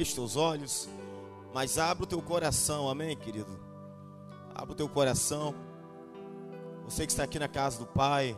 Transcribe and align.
Feche 0.00 0.14
teus 0.14 0.34
olhos, 0.34 0.88
mas 1.52 1.76
abra 1.76 2.04
o 2.04 2.06
teu 2.06 2.22
coração, 2.22 2.88
amém, 2.88 3.14
querido? 3.14 3.60
Abra 4.54 4.72
o 4.72 4.74
teu 4.74 4.88
coração. 4.88 5.54
Você 6.86 7.04
que 7.04 7.12
está 7.12 7.24
aqui 7.24 7.38
na 7.38 7.48
casa 7.48 7.78
do 7.78 7.86
Pai, 7.86 8.34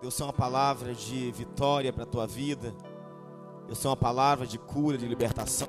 Deus 0.00 0.18
é 0.18 0.24
uma 0.24 0.32
palavra 0.32 0.94
de 0.94 1.30
vitória 1.32 1.92
para 1.92 2.04
a 2.04 2.06
tua 2.06 2.26
vida. 2.26 2.74
Deus 3.66 3.84
é 3.84 3.88
uma 3.88 3.96
palavra 3.96 4.46
de 4.46 4.58
cura, 4.58 4.96
de 4.96 5.06
libertação. 5.06 5.68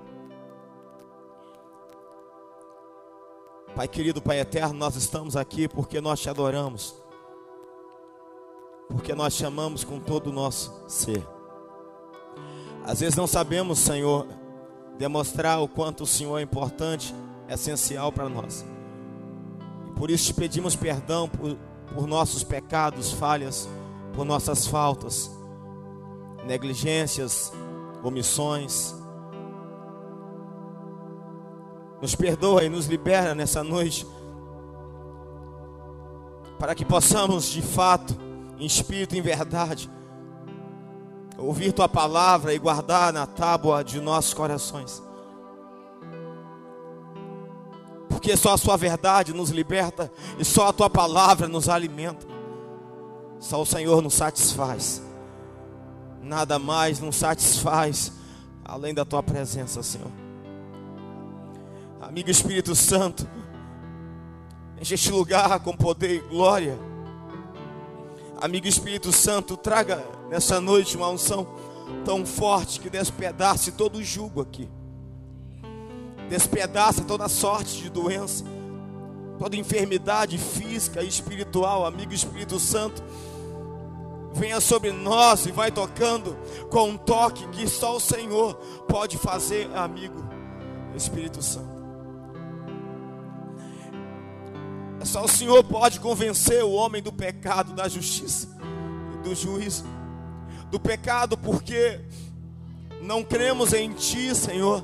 Pai 3.75 3.89
querido, 3.89 4.21
Pai 4.21 4.39
eterno, 4.39 4.75
nós 4.75 4.95
estamos 4.95 5.35
aqui 5.35 5.67
porque 5.67 5.99
nós 5.99 6.21
te 6.21 6.29
adoramos. 6.29 6.95
Porque 8.87 9.13
nós 9.13 9.35
te 9.35 9.45
amamos 9.45 9.83
com 9.83 9.99
todo 9.99 10.27
o 10.27 10.33
nosso 10.33 10.85
ser. 10.87 11.40
Às 12.91 12.99
vezes 12.99 13.15
não 13.15 13.25
sabemos, 13.25 13.79
Senhor, 13.79 14.27
demonstrar 14.97 15.61
o 15.61 15.67
quanto 15.69 16.03
o 16.03 16.05
Senhor 16.05 16.37
é 16.39 16.41
importante, 16.41 17.15
é 17.47 17.53
essencial 17.53 18.11
para 18.11 18.27
nós. 18.27 18.65
Por 19.95 20.11
isso 20.11 20.25
te 20.25 20.33
pedimos 20.33 20.75
perdão 20.75 21.29
por, 21.29 21.57
por 21.95 22.05
nossos 22.05 22.43
pecados, 22.43 23.13
falhas, 23.13 23.69
por 24.11 24.25
nossas 24.25 24.67
faltas, 24.67 25.31
negligências, 26.45 27.53
omissões. 28.03 28.93
Nos 32.01 32.13
perdoa 32.13 32.65
e 32.65 32.69
nos 32.69 32.87
libera 32.87 33.33
nessa 33.33 33.63
noite, 33.63 34.05
para 36.59 36.75
que 36.75 36.83
possamos 36.83 37.45
de 37.45 37.61
fato, 37.61 38.13
em 38.59 38.65
espírito 38.65 39.15
e 39.15 39.19
em 39.19 39.21
verdade, 39.21 39.89
ouvir 41.41 41.73
tua 41.73 41.89
palavra 41.89 42.53
e 42.53 42.59
guardar 42.59 43.11
na 43.11 43.25
tábua 43.25 43.83
de 43.83 43.99
nossos 43.99 44.33
corações. 44.33 45.01
Porque 48.07 48.37
só 48.37 48.53
a 48.53 48.57
sua 48.57 48.77
verdade 48.77 49.33
nos 49.33 49.49
liberta 49.49 50.11
e 50.37 50.45
só 50.45 50.67
a 50.67 50.73
tua 50.73 50.89
palavra 50.89 51.47
nos 51.47 51.67
alimenta. 51.67 52.27
Só 53.39 53.61
o 53.61 53.65
Senhor 53.65 54.01
nos 54.01 54.13
satisfaz. 54.13 55.01
Nada 56.21 56.59
mais 56.59 56.99
nos 56.99 57.15
satisfaz 57.15 58.11
além 58.63 58.93
da 58.93 59.03
tua 59.03 59.23
presença, 59.23 59.81
Senhor. 59.81 60.11
Amigo 61.99 62.29
Espírito 62.29 62.75
Santo, 62.75 63.27
enche 64.79 64.93
este 64.93 65.11
lugar 65.11 65.59
com 65.61 65.75
poder 65.75 66.15
e 66.15 66.19
glória. 66.19 66.90
Amigo 68.41 68.67
Espírito 68.67 69.11
Santo, 69.11 69.55
traga 69.55 70.03
nessa 70.27 70.59
noite 70.59 70.97
uma 70.97 71.07
unção 71.09 71.47
tão 72.03 72.25
forte 72.25 72.79
que 72.79 72.89
despedace 72.89 73.71
todo 73.71 73.99
o 73.99 74.03
jugo 74.03 74.41
aqui. 74.41 74.67
Despedaça 76.27 77.03
toda 77.03 77.29
sorte 77.29 77.83
de 77.83 77.89
doença, 77.91 78.43
toda 79.37 79.55
enfermidade 79.55 80.39
física 80.39 81.03
e 81.03 81.07
espiritual, 81.07 81.85
amigo 81.85 82.13
Espírito 82.13 82.59
Santo. 82.59 83.03
Venha 84.33 84.59
sobre 84.59 84.91
nós 84.91 85.45
e 85.45 85.51
vai 85.51 85.71
tocando 85.71 86.35
com 86.71 86.89
um 86.89 86.97
toque 86.97 87.47
que 87.49 87.67
só 87.67 87.95
o 87.95 87.99
Senhor 87.99 88.55
pode 88.87 89.19
fazer, 89.19 89.69
amigo 89.75 90.17
Espírito 90.95 91.43
Santo. 91.43 91.80
Só 95.03 95.23
o 95.23 95.27
Senhor 95.27 95.63
pode 95.63 95.99
convencer 95.99 96.63
o 96.63 96.71
homem 96.71 97.01
do 97.01 97.11
pecado, 97.11 97.73
da 97.73 97.87
justiça 97.87 98.47
e 99.13 99.17
do 99.23 99.35
juízo 99.35 99.83
do 100.71 100.79
pecado, 100.79 101.37
porque 101.37 101.99
não 103.01 103.23
cremos 103.23 103.73
em 103.73 103.91
Ti, 103.91 104.33
Senhor. 104.33 104.83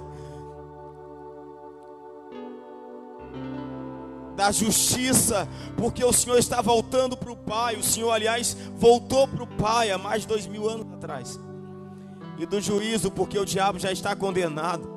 Da 4.36 4.52
justiça, 4.52 5.48
porque 5.78 6.04
o 6.04 6.12
Senhor 6.12 6.38
está 6.38 6.62
voltando 6.62 7.16
para 7.16 7.32
o 7.32 7.36
Pai. 7.36 7.78
O 7.78 7.84
Senhor, 7.84 8.12
aliás, 8.12 8.56
voltou 8.76 9.28
para 9.28 9.44
o 9.44 9.48
Pai 9.48 9.90
há 9.90 9.98
mais 9.98 10.24
de 10.24 10.28
dois 10.28 10.46
mil 10.46 10.70
anos 10.70 10.94
atrás. 10.94 11.40
E 12.38 12.46
do 12.46 12.62
juízo, 12.62 13.10
porque 13.10 13.40
o 13.40 13.46
diabo 13.46 13.80
já 13.80 13.92
está 13.92 14.16
condenado. 14.16 14.97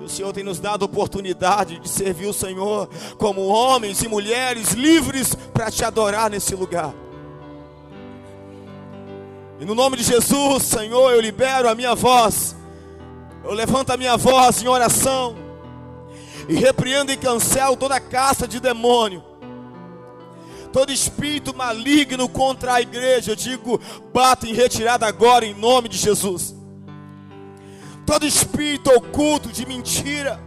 E 0.00 0.04
o 0.04 0.08
Senhor 0.08 0.32
tem 0.32 0.44
nos 0.44 0.58
dado 0.58 0.84
oportunidade 0.84 1.78
de 1.78 1.88
servir 1.88 2.26
o 2.26 2.32
Senhor 2.32 2.88
como 3.16 3.46
homens 3.46 4.02
e 4.02 4.08
mulheres 4.08 4.72
livres 4.72 5.34
para 5.52 5.70
te 5.70 5.84
adorar 5.84 6.30
nesse 6.30 6.54
lugar. 6.54 6.94
E 9.58 9.64
no 9.64 9.74
nome 9.74 9.96
de 9.96 10.02
Jesus, 10.02 10.64
Senhor, 10.64 11.12
eu 11.12 11.20
libero 11.20 11.68
a 11.68 11.74
minha 11.74 11.94
voz. 11.94 12.54
Eu 13.42 13.52
levanto 13.52 13.90
a 13.90 13.96
minha 13.96 14.16
voz 14.16 14.62
em 14.62 14.68
oração. 14.68 15.36
E 16.48 16.54
repreendo 16.54 17.10
e 17.10 17.16
cancelo 17.16 17.76
toda 17.76 17.98
caça 17.98 18.46
de 18.46 18.60
demônio. 18.60 19.24
Todo 20.72 20.92
espírito 20.92 21.54
maligno 21.54 22.28
contra 22.28 22.74
a 22.74 22.80
igreja, 22.82 23.32
eu 23.32 23.36
digo, 23.36 23.80
bata 24.12 24.46
em 24.46 24.52
retirada 24.52 25.06
agora 25.06 25.46
em 25.46 25.54
nome 25.54 25.88
de 25.88 25.96
Jesus. 25.96 26.55
Todo 28.06 28.24
espírito 28.24 28.90
oculto 28.90 29.50
de 29.50 29.66
mentira, 29.66 30.40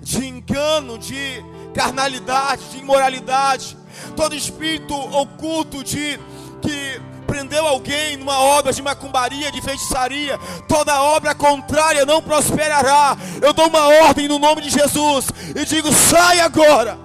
de 0.00 0.26
engano, 0.26 0.98
de 0.98 1.44
carnalidade, 1.74 2.62
de 2.70 2.78
imoralidade, 2.78 3.76
todo 4.16 4.34
espírito 4.34 4.94
oculto 4.94 5.84
de 5.84 6.18
que 6.62 7.00
prendeu 7.26 7.66
alguém 7.66 8.16
numa 8.16 8.38
obra 8.38 8.72
de 8.72 8.80
macumbaria, 8.80 9.50
de 9.50 9.60
feitiçaria, 9.60 10.38
toda 10.68 11.02
obra 11.02 11.34
contrária 11.34 12.06
não 12.06 12.22
prosperará. 12.22 13.16
Eu 13.42 13.52
dou 13.52 13.68
uma 13.68 13.86
ordem 14.04 14.28
no 14.28 14.38
nome 14.38 14.62
de 14.62 14.70
Jesus 14.70 15.26
e 15.54 15.64
digo: 15.64 15.92
sai 15.92 16.40
agora, 16.40 16.98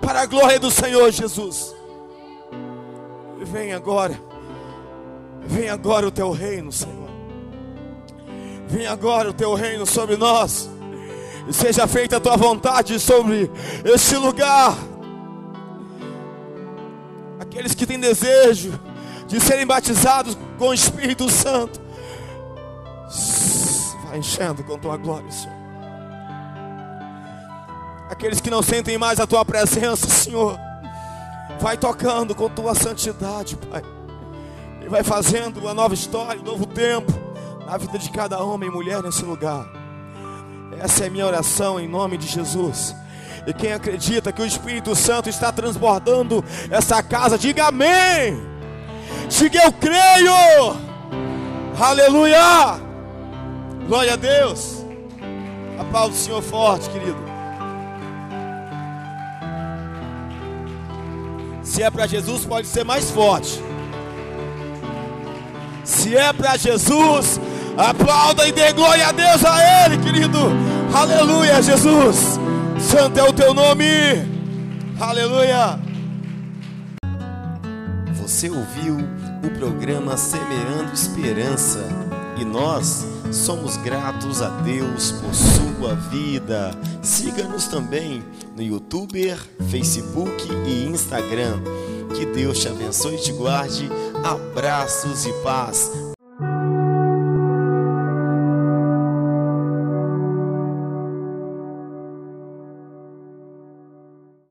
para 0.00 0.22
a 0.22 0.26
glória 0.26 0.58
do 0.58 0.70
Senhor 0.70 1.10
Jesus. 1.10 1.74
Vem 3.42 3.72
agora, 3.72 4.20
vem 5.44 5.68
agora 5.68 6.06
o 6.06 6.10
teu 6.10 6.30
reino, 6.30 6.70
Senhor. 6.70 7.09
Vem 8.70 8.86
agora 8.86 9.28
o 9.28 9.32
teu 9.32 9.52
reino 9.54 9.84
sobre 9.84 10.16
nós. 10.16 10.70
E 11.48 11.52
seja 11.52 11.88
feita 11.88 12.18
a 12.18 12.20
tua 12.20 12.36
vontade 12.36 13.00
sobre 13.00 13.50
este 13.84 14.14
lugar. 14.14 14.76
Aqueles 17.40 17.74
que 17.74 17.84
têm 17.84 17.98
desejo 17.98 18.78
de 19.26 19.40
serem 19.40 19.66
batizados 19.66 20.38
com 20.56 20.68
o 20.68 20.74
Espírito 20.74 21.28
Santo. 21.28 21.80
Vai 24.06 24.18
enchendo 24.18 24.62
com 24.62 24.78
tua 24.78 24.96
glória, 24.96 25.30
Senhor. 25.32 25.58
Aqueles 28.08 28.40
que 28.40 28.50
não 28.50 28.62
sentem 28.62 28.96
mais 28.96 29.18
a 29.18 29.26
tua 29.26 29.44
presença, 29.44 30.08
Senhor, 30.08 30.56
vai 31.60 31.76
tocando 31.76 32.36
com 32.36 32.48
tua 32.48 32.76
santidade, 32.76 33.56
Pai. 33.56 33.82
E 34.80 34.88
vai 34.88 35.02
fazendo 35.02 35.58
uma 35.58 35.74
nova 35.74 35.94
história, 35.94 36.40
um 36.40 36.44
novo 36.44 36.66
tempo 36.66 37.29
na 37.70 37.76
vida 37.76 38.00
de 38.00 38.10
cada 38.10 38.42
homem 38.42 38.68
e 38.68 38.72
mulher 38.72 39.00
nesse 39.00 39.24
lugar. 39.24 39.64
Essa 40.80 41.04
é 41.04 41.08
minha 41.08 41.24
oração 41.24 41.78
em 41.78 41.86
nome 41.86 42.18
de 42.18 42.26
Jesus. 42.26 42.96
E 43.46 43.54
quem 43.54 43.72
acredita 43.72 44.32
que 44.32 44.42
o 44.42 44.44
Espírito 44.44 44.96
Santo 44.96 45.28
está 45.28 45.52
transbordando 45.52 46.44
essa 46.68 47.00
casa, 47.00 47.38
diga 47.38 47.68
amém. 47.68 48.36
Diga 49.28 49.62
eu 49.62 49.72
creio. 49.72 50.76
Aleluia. 51.78 52.80
Glória 53.86 54.14
a 54.14 54.16
Deus. 54.16 54.84
A 55.78 55.84
paz 55.84 56.10
do 56.10 56.16
Senhor 56.16 56.42
forte, 56.42 56.90
querido. 56.90 57.22
Se 61.62 61.84
é 61.84 61.88
para 61.88 62.08
Jesus, 62.08 62.44
pode 62.44 62.66
ser 62.66 62.82
mais 62.82 63.12
forte. 63.12 63.62
Se 65.84 66.16
é 66.16 66.32
para 66.32 66.56
Jesus, 66.56 67.38
aplauda 67.88 68.46
e 68.46 68.52
dê 68.52 68.72
glória 68.72 69.08
a 69.08 69.12
Deus 69.12 69.44
a 69.44 69.84
Ele, 69.84 69.98
querido. 69.98 70.38
Aleluia, 70.92 71.62
Jesus. 71.62 72.38
Santo 72.78 73.18
é 73.18 73.22
o 73.22 73.32
teu 73.32 73.54
nome. 73.54 73.84
Aleluia. 74.98 75.78
Você 78.14 78.50
ouviu 78.50 78.98
o 79.42 79.50
programa 79.58 80.16
Semeando 80.16 80.92
Esperança 80.92 81.84
e 82.38 82.44
nós 82.44 83.06
somos 83.32 83.76
gratos 83.78 84.42
a 84.42 84.48
Deus 84.60 85.12
por 85.12 85.34
sua 85.34 85.94
vida. 85.94 86.70
Siga-nos 87.02 87.66
também 87.66 88.22
no 88.56 88.62
YouTube, 88.62 89.34
Facebook 89.70 90.48
e 90.66 90.86
Instagram. 90.86 91.60
Que 92.14 92.26
Deus 92.26 92.58
te 92.58 92.68
abençoe 92.68 93.14
e 93.14 93.22
te 93.22 93.32
guarde. 93.32 93.88
Abraços 94.24 95.26
e 95.26 95.32
paz. 95.42 96.09